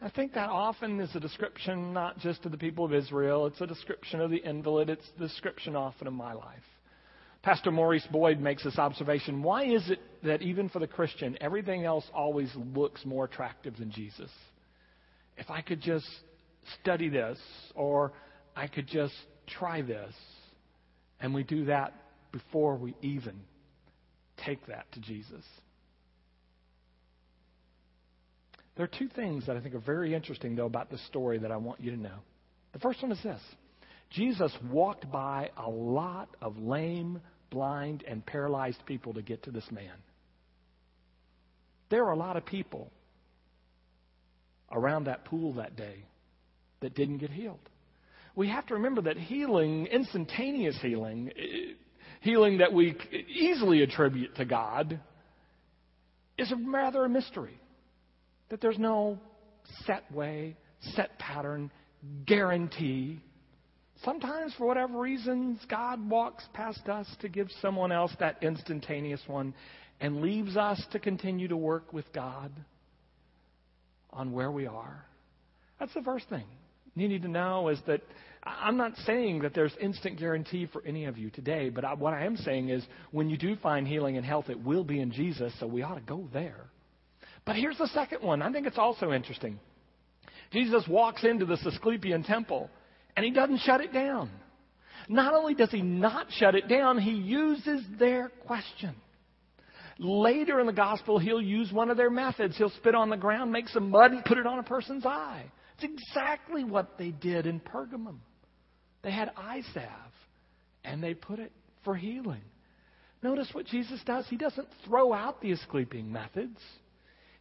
I 0.03 0.11
think 0.11 0.35
that 0.35 0.51
often 0.51 1.01
is 1.01 1.17
a 1.17 1.21
description 1.21 1.95
not 1.95 2.19
just 2.19 2.45
of 2.45 2.53
the 2.53 2.59
people 2.59 2.85
of 2.85 2.93
Israel, 2.93 3.47
it's 3.47 3.63
a 3.63 3.67
description 3.67 4.21
of 4.21 4.31
the 4.31 4.37
invalid, 4.37 4.91
it's 4.91 5.07
a 5.17 5.21
description 5.21 5.75
often 5.75 6.07
of 6.07 6.13
my 6.13 6.35
life. 6.35 6.59
Pastor 7.43 7.71
Maurice 7.71 8.07
Boyd 8.13 8.41
makes 8.41 8.63
this 8.63 8.79
observation. 8.79 9.43
Why 9.43 9.65
is 9.65 9.89
it 9.89 10.01
that 10.23 10.43
even 10.43 10.69
for 10.69 10.81
the 10.81 10.87
Christian, 10.87 11.39
everything 11.41 11.85
else 11.85 12.05
always 12.13 12.51
looks 12.75 13.07
more 13.07 13.25
attractive 13.25 13.79
than 13.79 13.91
Jesus? 13.91 14.31
If 15.39 15.51
I 15.51 15.63
could 15.63 15.81
just 15.81 16.09
study 16.83 17.09
this, 17.09 17.39
or 17.75 18.13
I 18.55 18.67
could 18.67 18.87
just 18.87 19.15
try 19.47 19.81
this, 19.81 20.13
and 21.21 21.33
we 21.33 21.43
do 21.43 21.65
that 21.67 21.95
before 22.35 22.75
we 22.75 22.97
even 23.01 23.35
take 24.45 24.67
that 24.67 24.91
to 24.91 25.01
Jesus. 25.01 25.45
There 28.77 28.85
are 28.85 28.99
two 28.99 29.09
things 29.09 29.47
that 29.47 29.57
I 29.57 29.61
think 29.61 29.77
are 29.77 29.79
very 29.79 30.15
interesting, 30.15 30.57
though, 30.57 30.67
about 30.67 30.91
this 30.91 31.05
story 31.07 31.39
that 31.39 31.53
I 31.53 31.57
want 31.57 31.81
you 31.81 31.93
to 31.93 31.97
know. 31.97 32.19
The 32.73 32.81
first 32.81 33.01
one 33.03 33.13
is 33.13 33.23
this 33.23 33.41
Jesus 34.11 34.53
walked 34.69 35.11
by 35.13 35.51
a 35.57 35.71
lot 35.71 36.29
of 36.43 36.59
lame, 36.59 37.21
blind, 37.51 38.03
and 38.07 38.27
paralyzed 38.27 38.85
people 38.85 39.15
to 39.15 39.23
get 39.23 39.45
to 39.45 39.53
this 39.53 39.71
man. 39.71 39.95
There 41.89 42.05
were 42.05 42.11
a 42.11 42.17
lot 42.17 42.37
of 42.37 42.45
people 42.45 42.91
around 44.73 45.05
that 45.05 45.25
pool 45.25 45.53
that 45.55 45.77
day 45.77 46.05
that 46.81 46.97
didn't 46.97 47.19
get 47.19 47.31
healed. 47.31 47.61
We 48.35 48.49
have 48.49 48.67
to 48.67 48.75
remember 48.75 49.03
that 49.03 49.17
healing, 49.17 49.87
instantaneous 49.87 50.77
healing, 50.83 51.31
healing 52.25 52.59
that 52.59 52.73
we 52.73 52.97
easily 53.29 53.83
attribute 53.83 54.35
to 54.37 54.47
God, 54.47 54.99
is 56.39 56.53
rather 56.67 57.05
a 57.05 57.09
mystery. 57.09 57.61
That 58.49 58.63
there's 58.63 58.79
no 58.79 59.19
set 59.85 60.11
way, 60.11 60.57
set 60.95 61.19
pattern, 61.19 61.71
guarantee. 62.27 63.21
Sometimes, 64.05 64.55
for 64.57 64.67
whatever 64.67 64.99
reasons, 64.99 65.61
God 65.69 66.09
walks 66.09 66.45
past 66.55 66.89
us 66.89 67.07
to 67.21 67.29
give 67.29 67.49
someone 67.61 67.93
else 67.93 68.13
that 68.21 68.43
instantaneous 68.43 69.21
one 69.27 69.55
and 70.01 70.23
leaves 70.23 70.57
us 70.57 70.83
to 70.93 70.99
continue 70.99 71.49
to 71.49 71.57
work 71.57 71.93
with 71.93 72.11
God 72.15 72.51
on 74.11 74.33
where 74.33 74.51
we 74.51 74.67
are. 74.67 75.05
That's 75.79 75.93
the 75.93 76.03
first 76.03 76.29
thing 76.31 76.47
you 77.03 77.09
need 77.09 77.23
to 77.23 77.29
know 77.29 77.69
is 77.69 77.81
that 77.87 78.03
I'm 78.45 78.77
not 78.77 78.97
saying 79.07 79.41
that 79.41 79.55
there's 79.55 79.73
instant 79.81 80.19
guarantee 80.19 80.67
for 80.67 80.83
any 80.85 81.07
of 81.07 81.17
you 81.17 81.31
today, 81.31 81.71
but 81.71 81.85
I, 81.85 81.95
what 81.95 82.13
I 82.13 82.25
am 82.25 82.37
saying 82.37 82.69
is 82.69 82.85
when 83.11 83.31
you 83.31 83.39
do 83.39 83.57
find 83.57 83.89
healing 83.89 84.17
and 84.17 84.25
health, 84.25 84.51
it 84.51 84.63
will 84.63 84.85
be 84.85 85.01
in 85.01 85.11
Jesus, 85.11 85.53
so 85.59 85.67
we 85.67 85.83
ought 85.83 85.95
to 85.95 86.03
go 86.03 86.29
there. 86.33 86.67
But 87.47 87.57
here's 87.57 87.79
the 87.79 87.89
second 87.89 88.23
one. 88.23 88.43
I 88.43 88.53
think 88.53 88.67
it's 88.67 88.79
also 88.79 89.13
interesting. 89.13 89.59
Jesus 90.53 90.85
walks 90.89 91.25
into 91.25 91.47
the 91.47 91.55
Asclepian 91.55 92.23
temple, 92.23 92.71
and 93.17 93.25
he 93.25 93.33
doesn't 93.33 93.61
shut 93.61 93.81
it 93.81 93.93
down. 93.93 94.31
Not 95.09 95.35
only 95.35 95.55
does 95.55 95.71
he 95.71 95.83
not 95.83 96.27
shut 96.31 96.55
it 96.55 96.69
down, 96.69 96.99
he 96.99 97.13
uses 97.13 97.83
their 97.99 98.31
question. 98.47 98.95
Later 99.99 100.61
in 100.61 100.67
the 100.67 100.73
gospel, 100.73 101.19
he'll 101.19 101.41
use 101.41 101.73
one 101.73 101.91
of 101.91 101.97
their 101.97 102.11
methods. 102.11 102.57
He'll 102.57 102.71
spit 102.71 102.95
on 102.95 103.11
the 103.11 103.17
ground, 103.17 103.53
make 103.53 103.69
some 103.69 103.91
mud, 103.91 104.13
and 104.13 104.25
put 104.25 104.39
it 104.39 104.47
on 104.47 104.59
a 104.59 104.63
person's 104.63 105.07
eye. 105.07 105.45
It's 105.75 105.85
exactly 105.85 106.65
what 106.65 106.99
they 106.99 107.11
did 107.11 107.47
in 107.47 107.61
Pergamum. 107.61 108.19
They 109.03 109.11
had 109.11 109.31
eye 109.37 109.63
salve, 109.73 109.87
and 110.85 111.03
they 111.03 111.15
put 111.15 111.39
it 111.39 111.53
for 111.85 111.95
healing. 111.95 112.43
Notice 113.23 113.49
what 113.53 113.67
Jesus 113.67 114.01
does. 114.05 114.27
He 114.29 114.37
doesn't 114.37 114.69
throw 114.87 115.13
out 115.13 115.41
the 115.41 115.53
Asclepian 115.53 116.13
methods. 116.13 116.59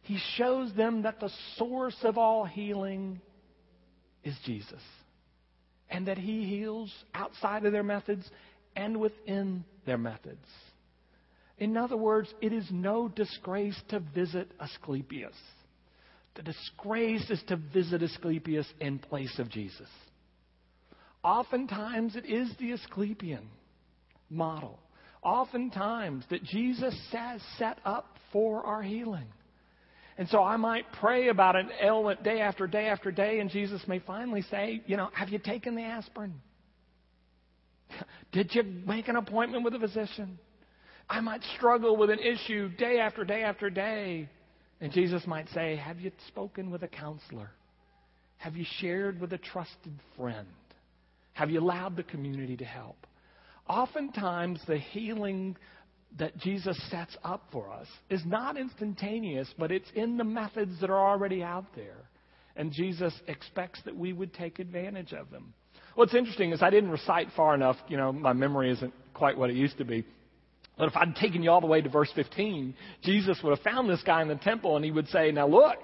He 0.02 0.18
shows 0.36 0.74
them 0.74 1.02
that 1.02 1.20
the 1.20 1.30
source 1.56 1.96
of 2.02 2.18
all 2.18 2.44
healing 2.44 3.20
is 4.22 4.34
Jesus. 4.44 4.82
And 5.90 6.08
that 6.08 6.18
he 6.18 6.44
heals 6.44 6.92
outside 7.14 7.64
of 7.64 7.72
their 7.72 7.82
methods 7.82 8.28
and 8.74 8.98
within 8.98 9.64
their 9.86 9.98
methods. 9.98 10.46
In 11.58 11.76
other 11.76 11.96
words, 11.96 12.32
it 12.40 12.52
is 12.52 12.66
no 12.70 13.08
disgrace 13.08 13.80
to 13.90 14.00
visit 14.00 14.50
Asclepius. 14.58 15.36
The 16.34 16.42
disgrace 16.42 17.30
is 17.30 17.42
to 17.48 17.56
visit 17.56 18.02
Asclepius 18.02 18.66
in 18.80 18.98
place 18.98 19.38
of 19.38 19.48
Jesus. 19.48 19.88
Oftentimes, 21.22 22.16
it 22.16 22.26
is 22.26 22.50
the 22.58 22.72
Asclepian 22.72 23.48
model. 24.28 24.78
Oftentimes, 25.22 26.24
that 26.30 26.42
Jesus 26.44 26.94
says 27.10 27.40
set 27.56 27.78
up 27.84 28.16
for 28.32 28.64
our 28.66 28.82
healing. 28.82 29.26
And 30.18 30.28
so 30.28 30.42
I 30.42 30.56
might 30.56 30.84
pray 31.00 31.28
about 31.28 31.56
an 31.56 31.70
ailment 31.82 32.22
day 32.22 32.40
after 32.40 32.66
day 32.66 32.86
after 32.86 33.10
day, 33.10 33.40
and 33.40 33.50
Jesus 33.50 33.80
may 33.88 34.00
finally 34.00 34.42
say, 34.42 34.82
You 34.86 34.96
know, 34.96 35.10
have 35.14 35.30
you 35.30 35.38
taken 35.38 35.74
the 35.74 35.82
aspirin? 35.82 36.34
Did 38.32 38.54
you 38.54 38.62
make 38.86 39.08
an 39.08 39.16
appointment 39.16 39.64
with 39.64 39.74
a 39.74 39.78
physician? 39.78 40.38
I 41.08 41.20
might 41.20 41.42
struggle 41.56 41.96
with 41.96 42.10
an 42.10 42.18
issue 42.18 42.68
day 42.76 42.98
after 42.98 43.24
day 43.24 43.42
after 43.42 43.70
day. 43.70 44.28
And 44.80 44.92
Jesus 44.92 45.26
might 45.26 45.48
say, 45.50 45.76
Have 45.76 46.00
you 46.00 46.10
spoken 46.28 46.70
with 46.70 46.82
a 46.82 46.88
counselor? 46.88 47.50
Have 48.38 48.56
you 48.56 48.64
shared 48.80 49.20
with 49.20 49.32
a 49.32 49.38
trusted 49.38 49.98
friend? 50.16 50.48
Have 51.32 51.50
you 51.50 51.60
allowed 51.60 51.96
the 51.96 52.02
community 52.02 52.56
to 52.56 52.64
help? 52.64 53.06
Oftentimes, 53.68 54.60
the 54.66 54.78
healing 54.78 55.56
that 56.18 56.36
Jesus 56.38 56.78
sets 56.90 57.16
up 57.24 57.42
for 57.50 57.72
us 57.72 57.88
is 58.10 58.22
not 58.24 58.56
instantaneous, 58.56 59.48
but 59.58 59.72
it's 59.72 59.90
in 59.94 60.16
the 60.16 60.24
methods 60.24 60.80
that 60.80 60.90
are 60.90 61.08
already 61.10 61.42
out 61.42 61.64
there. 61.74 62.08
And 62.56 62.70
Jesus 62.70 63.12
expects 63.26 63.80
that 63.84 63.96
we 63.96 64.12
would 64.12 64.32
take 64.32 64.58
advantage 64.58 65.12
of 65.12 65.30
them. 65.30 65.54
What's 65.94 66.14
interesting 66.14 66.52
is 66.52 66.62
I 66.62 66.70
didn't 66.70 66.90
recite 66.90 67.28
far 67.36 67.54
enough. 67.54 67.76
You 67.88 67.96
know, 67.96 68.12
my 68.12 68.32
memory 68.32 68.70
isn't 68.72 68.92
quite 69.12 69.36
what 69.36 69.50
it 69.50 69.56
used 69.56 69.78
to 69.78 69.84
be. 69.84 70.04
But 70.76 70.88
if 70.88 70.96
I'd 70.96 71.14
taken 71.16 71.42
you 71.42 71.50
all 71.50 71.60
the 71.60 71.66
way 71.66 71.80
to 71.80 71.88
verse 71.88 72.10
15, 72.14 72.74
Jesus 73.02 73.38
would 73.42 73.56
have 73.56 73.64
found 73.64 73.88
this 73.88 74.02
guy 74.02 74.22
in 74.22 74.28
the 74.28 74.36
temple 74.36 74.76
and 74.76 74.84
he 74.84 74.90
would 74.90 75.08
say, 75.08 75.30
Now 75.30 75.46
look, 75.46 75.78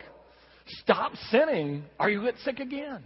stop 0.66 1.12
sinning, 1.30 1.84
or 1.98 2.10
you 2.10 2.22
get 2.22 2.36
sick 2.44 2.58
again. 2.58 3.02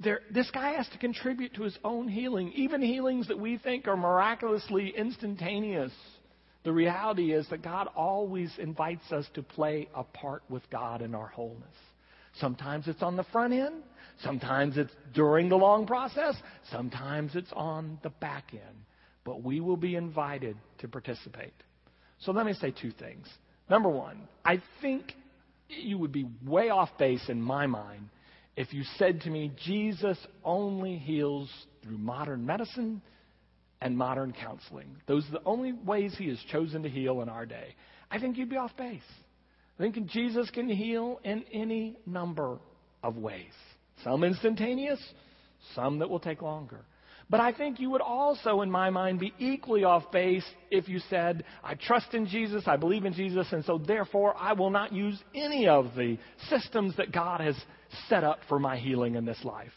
There, 0.00 0.20
this 0.32 0.50
guy 0.50 0.72
has 0.72 0.88
to 0.88 0.98
contribute 0.98 1.54
to 1.54 1.62
his 1.62 1.78
own 1.84 2.08
healing, 2.08 2.52
even 2.56 2.82
healings 2.82 3.28
that 3.28 3.38
we 3.38 3.58
think 3.58 3.86
are 3.86 3.96
miraculously 3.96 4.92
instantaneous. 4.96 5.92
The 6.64 6.72
reality 6.72 7.32
is 7.32 7.46
that 7.50 7.62
God 7.62 7.88
always 7.94 8.52
invites 8.58 9.12
us 9.12 9.26
to 9.34 9.42
play 9.42 9.88
a 9.94 10.02
part 10.02 10.42
with 10.48 10.68
God 10.70 11.00
in 11.00 11.14
our 11.14 11.28
wholeness. 11.28 11.62
Sometimes 12.40 12.88
it's 12.88 13.02
on 13.02 13.14
the 13.14 13.22
front 13.24 13.52
end, 13.52 13.84
sometimes 14.24 14.76
it's 14.76 14.92
during 15.14 15.48
the 15.48 15.56
long 15.56 15.86
process, 15.86 16.34
sometimes 16.72 17.36
it's 17.36 17.52
on 17.52 18.00
the 18.02 18.10
back 18.10 18.46
end 18.52 18.84
but 19.24 19.42
we 19.42 19.60
will 19.60 19.76
be 19.76 19.96
invited 19.96 20.56
to 20.78 20.88
participate. 20.88 21.54
So 22.20 22.32
let 22.32 22.46
me 22.46 22.52
say 22.54 22.70
two 22.70 22.92
things. 22.92 23.26
Number 23.68 23.88
one, 23.88 24.28
I 24.44 24.62
think 24.80 25.12
you 25.68 25.98
would 25.98 26.12
be 26.12 26.26
way 26.44 26.68
off 26.68 26.90
base 26.98 27.28
in 27.28 27.40
my 27.40 27.66
mind 27.66 28.08
if 28.56 28.72
you 28.72 28.84
said 28.98 29.22
to 29.22 29.30
me, 29.30 29.50
Jesus 29.64 30.18
only 30.44 30.96
heals 30.96 31.50
through 31.82 31.98
modern 31.98 32.46
medicine 32.46 33.02
and 33.80 33.96
modern 33.98 34.32
counseling. 34.32 34.96
Those 35.06 35.26
are 35.28 35.32
the 35.32 35.44
only 35.44 35.72
ways 35.72 36.14
he 36.16 36.28
has 36.28 36.38
chosen 36.50 36.82
to 36.84 36.88
heal 36.88 37.20
in 37.22 37.28
our 37.28 37.46
day. 37.46 37.74
I 38.10 38.20
think 38.20 38.36
you'd 38.36 38.50
be 38.50 38.56
off 38.56 38.76
base. 38.76 39.02
I 39.78 39.82
think 39.82 40.06
Jesus 40.06 40.48
can 40.50 40.68
heal 40.68 41.20
in 41.24 41.44
any 41.52 41.98
number 42.06 42.58
of 43.02 43.16
ways. 43.16 43.52
Some 44.04 44.22
instantaneous, 44.22 45.00
some 45.74 45.98
that 45.98 46.08
will 46.08 46.20
take 46.20 46.40
longer. 46.40 46.84
But 47.34 47.40
I 47.40 47.50
think 47.50 47.80
you 47.80 47.90
would 47.90 48.00
also, 48.00 48.60
in 48.60 48.70
my 48.70 48.90
mind, 48.90 49.18
be 49.18 49.34
equally 49.40 49.82
off 49.82 50.12
base 50.12 50.44
if 50.70 50.88
you 50.88 51.00
said, 51.10 51.42
I 51.64 51.74
trust 51.74 52.14
in 52.14 52.28
Jesus, 52.28 52.62
I 52.68 52.76
believe 52.76 53.04
in 53.04 53.12
Jesus, 53.12 53.48
and 53.50 53.64
so 53.64 53.76
therefore 53.76 54.36
I 54.38 54.52
will 54.52 54.70
not 54.70 54.92
use 54.92 55.20
any 55.34 55.66
of 55.66 55.96
the 55.96 56.16
systems 56.48 56.96
that 56.96 57.10
God 57.10 57.40
has 57.40 57.56
set 58.08 58.22
up 58.22 58.38
for 58.48 58.60
my 58.60 58.76
healing 58.76 59.16
in 59.16 59.24
this 59.24 59.42
life. 59.42 59.72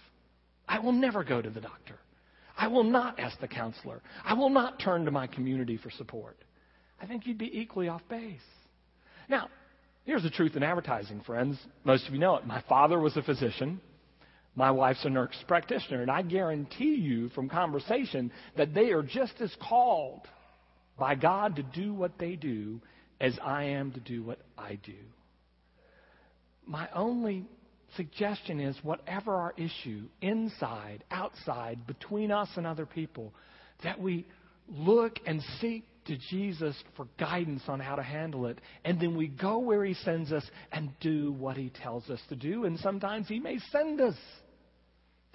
I 0.68 0.78
will 0.78 0.92
never 0.92 1.24
go 1.24 1.42
to 1.42 1.50
the 1.50 1.60
doctor. 1.60 1.96
I 2.56 2.68
will 2.68 2.84
not 2.84 3.20
ask 3.20 3.40
the 3.40 3.48
counselor. 3.48 4.04
I 4.24 4.36
will 4.36 4.52
not 4.52 4.80
turn 4.80 5.06
to 5.06 5.12
my 5.12 5.26
community 5.26 5.78
for 5.78 5.90
support. 5.90 6.38
I 7.02 7.08
think 7.08 7.26
you'd 7.26 7.40
be 7.40 7.50
equally 7.60 7.88
off 7.88 8.04
base. 8.08 8.40
Now, 9.30 9.50
here's 10.06 10.22
the 10.22 10.30
truth 10.30 10.56
in 10.56 10.62
advertising, 10.62 11.22
friends. 11.22 11.58
Most 11.84 12.08
of 12.08 12.14
you 12.14 12.20
know 12.20 12.36
it. 12.36 12.46
My 12.46 12.64
father 12.70 13.00
was 13.00 13.18
a 13.18 13.24
physician. 13.24 13.82
My 14.58 14.72
wife's 14.72 15.06
a 15.06 15.10
nurse 15.12 15.38
practitioner, 15.48 16.02
and 16.02 16.10
I 16.10 16.24
guarantee 16.24 16.96
you 16.96 17.30
from 17.30 17.48
conversation 17.48 18.32
that 18.58 18.74
they 18.74 18.90
are 18.90 19.04
just 19.04 19.34
as 19.40 19.56
called 19.62 20.22
by 20.98 21.14
God 21.14 21.58
to 21.58 21.64
do 21.64 21.94
what 21.94 22.18
they 22.18 22.36
do 22.36 22.82
as 23.22 23.38
I 23.44 23.66
am 23.66 23.92
to 23.92 24.00
do 24.00 24.24
what 24.24 24.40
I 24.58 24.80
do. 24.84 24.96
My 26.66 26.90
only 26.96 27.46
suggestion 27.98 28.60
is 28.60 28.76
whatever 28.82 29.36
our 29.36 29.54
issue, 29.58 30.08
inside, 30.24 31.04
outside, 31.12 31.86
between 31.86 32.32
us 32.32 32.50
and 32.56 32.66
other 32.66 32.88
people, 32.88 33.36
that 33.84 34.00
we 34.02 34.26
look 34.68 35.20
and 35.28 35.40
seek 35.62 35.86
to 36.06 36.18
Jesus 36.32 36.76
for 36.96 37.08
guidance 37.20 37.62
on 37.68 37.80
how 37.80 37.96
to 37.96 38.02
handle 38.02 38.48
it. 38.48 38.60
And 38.84 39.00
then 39.00 39.16
we 39.16 39.28
go 39.28 39.60
where 39.60 39.86
He 39.86 39.94
sends 39.94 40.32
us 40.32 40.50
and 40.72 40.90
do 41.00 41.32
what 41.34 41.58
He 41.58 41.70
tells 41.70 42.10
us 42.10 42.20
to 42.30 42.36
do. 42.36 42.66
And 42.66 42.80
sometimes 42.80 43.28
He 43.28 43.40
may 43.40 43.60
send 43.72 44.02
us 44.02 44.16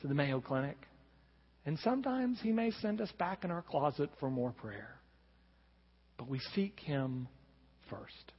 to 0.03 0.09
the 0.09 0.15
Mayo 0.15 0.41
Clinic. 0.41 0.77
And 1.65 1.79
sometimes 1.79 2.39
He 2.43 2.53
may 2.53 2.73
send 2.83 3.01
us 3.01 3.11
back 3.19 3.45
in 3.45 3.51
our 3.51 3.63
closet 3.63 4.11
for 4.21 4.29
more 4.29 4.51
prayer. 4.51 4.99
But 6.19 6.29
we 6.29 6.41
seek 6.55 6.79
Him 6.81 7.29
first. 7.89 8.33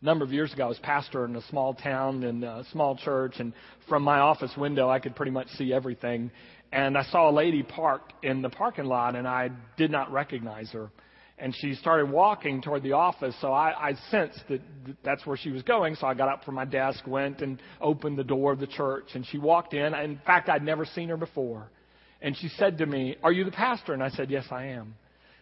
A 0.00 0.04
number 0.04 0.24
of 0.24 0.32
years 0.32 0.52
ago, 0.52 0.64
I 0.64 0.68
was 0.68 0.78
pastor 0.78 1.26
in 1.26 1.36
a 1.36 1.42
small 1.48 1.74
town 1.74 2.22
in 2.22 2.42
a 2.42 2.64
small 2.72 2.96
church, 2.96 3.34
and 3.38 3.52
from 3.88 4.02
my 4.02 4.18
office 4.18 4.52
window, 4.56 4.88
I 4.88 4.98
could 4.98 5.14
pretty 5.14 5.32
much 5.32 5.48
see 5.50 5.74
everything. 5.74 6.30
And 6.72 6.96
I 6.96 7.02
saw 7.04 7.28
a 7.28 7.32
lady 7.32 7.62
parked 7.62 8.14
in 8.24 8.40
the 8.40 8.48
parking 8.48 8.86
lot, 8.86 9.14
and 9.14 9.28
I 9.28 9.50
did 9.76 9.90
not 9.90 10.10
recognize 10.10 10.70
her. 10.70 10.90
And 11.40 11.54
she 11.56 11.74
started 11.74 12.10
walking 12.10 12.60
toward 12.60 12.82
the 12.82 12.92
office, 12.92 13.34
so 13.40 13.50
I, 13.50 13.88
I 13.90 13.94
sensed 14.10 14.40
that 14.50 14.60
that's 15.02 15.24
where 15.24 15.38
she 15.38 15.50
was 15.50 15.62
going. 15.62 15.94
So 15.94 16.06
I 16.06 16.12
got 16.12 16.28
up 16.28 16.44
from 16.44 16.54
my 16.54 16.66
desk, 16.66 17.06
went 17.06 17.40
and 17.40 17.60
opened 17.80 18.18
the 18.18 18.24
door 18.24 18.52
of 18.52 18.60
the 18.60 18.66
church, 18.66 19.06
and 19.14 19.26
she 19.26 19.38
walked 19.38 19.72
in. 19.72 19.94
In 19.94 20.20
fact, 20.26 20.50
I'd 20.50 20.62
never 20.62 20.84
seen 20.84 21.08
her 21.08 21.16
before. 21.16 21.70
And 22.20 22.36
she 22.36 22.48
said 22.48 22.78
to 22.78 22.86
me, 22.86 23.16
Are 23.22 23.32
you 23.32 23.44
the 23.44 23.50
pastor? 23.50 23.94
And 23.94 24.02
I 24.02 24.10
said, 24.10 24.30
Yes, 24.30 24.44
I 24.50 24.66
am. 24.66 24.94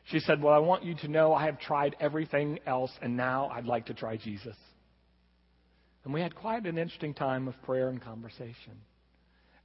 She 0.05 0.21
said, 0.21 0.41
Well, 0.41 0.55
I 0.55 0.59
want 0.59 0.85
you 0.85 0.95
to 0.97 1.09
know 1.09 1.35
I 1.35 1.47
have 1.47 1.59
tried 1.59 1.97
everything 2.01 2.61
else, 2.65 2.93
and 3.03 3.17
now 3.17 3.49
I'd 3.53 3.67
like 3.67 3.87
to 3.87 3.95
try 3.95 4.17
Jesus. 4.17 4.57
And 6.05 6.15
we 6.15 6.21
had 6.21 6.35
quite 6.35 6.65
an 6.65 6.79
interesting 6.79 7.13
time 7.13 7.49
of 7.49 7.61
prayer 7.63 7.89
and 7.89 8.01
conversation. 8.01 8.81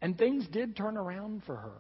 And 0.02 0.18
things 0.18 0.46
did 0.48 0.76
turn 0.76 0.98
around 0.98 1.44
for 1.46 1.56
her. 1.56 1.78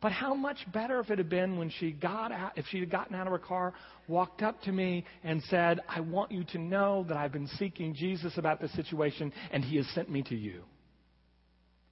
But 0.00 0.12
how 0.12 0.34
much 0.34 0.58
better 0.72 1.00
if 1.00 1.10
it 1.10 1.18
had 1.18 1.28
been 1.28 1.58
when 1.58 1.70
she 1.70 1.92
got 1.92 2.32
out, 2.32 2.52
if 2.56 2.64
she 2.70 2.80
had 2.80 2.90
gotten 2.90 3.14
out 3.14 3.26
of 3.26 3.32
her 3.32 3.38
car, 3.38 3.74
walked 4.08 4.42
up 4.42 4.62
to 4.62 4.72
me 4.72 5.04
and 5.22 5.42
said, 5.44 5.80
I 5.88 6.00
want 6.00 6.32
you 6.32 6.44
to 6.44 6.58
know 6.58 7.04
that 7.08 7.16
I've 7.18 7.32
been 7.32 7.48
seeking 7.58 7.94
Jesus 7.94 8.38
about 8.38 8.60
this 8.60 8.72
situation 8.72 9.32
and 9.52 9.62
he 9.62 9.76
has 9.76 9.86
sent 9.88 10.10
me 10.10 10.22
to 10.22 10.34
you. 10.34 10.62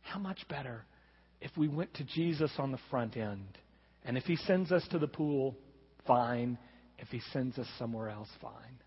How 0.00 0.19
much 0.19 0.49
better 0.49 0.87
if 1.41 1.50
we 1.57 1.69
went 1.69 1.95
to 1.95 2.05
Jesus 2.05 2.50
on 2.59 2.73
the 2.73 2.79
front 2.91 3.17
end. 3.17 3.59
And 4.05 4.17
if 4.17 4.25
he 4.25 4.37
sends 4.37 4.73
us 4.73 4.87
to 4.91 4.99
the 4.99 5.07
pool, 5.07 5.57
fine. 6.07 6.59
If 6.99 7.09
he 7.09 7.21
sends 7.33 7.59
us 7.59 7.67
somewhere 7.79 8.09
else, 8.09 8.29
fine. 8.41 8.79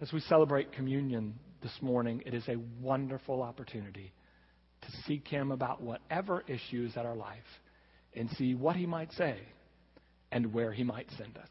As 0.00 0.12
we 0.12 0.20
celebrate 0.20 0.72
communion 0.72 1.34
this 1.62 1.72
morning, 1.80 2.22
it 2.26 2.34
is 2.34 2.46
a 2.48 2.56
wonderful 2.82 3.42
opportunity 3.42 4.12
to 4.86 5.02
seek 5.06 5.26
him 5.28 5.52
about 5.52 5.82
whatever 5.82 6.44
issues 6.46 6.96
at 6.96 7.06
our 7.06 7.16
life 7.16 7.44
and 8.14 8.30
see 8.30 8.54
what 8.54 8.76
he 8.76 8.86
might 8.86 9.12
say 9.12 9.38
and 10.32 10.52
where 10.52 10.72
he 10.72 10.84
might 10.84 11.08
send 11.16 11.36
us. 11.38 11.48